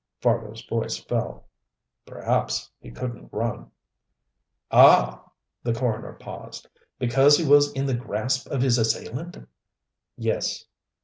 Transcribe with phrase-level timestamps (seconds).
[0.19, 1.45] Fargo's voice fell.
[2.07, 3.69] "Perhaps he couldn't run."
[4.71, 5.29] "Ah!"
[5.61, 6.67] The coroner paused.
[6.97, 9.47] "Because he was in the grasp of his assailant?"
[10.17, 10.65] "Yes."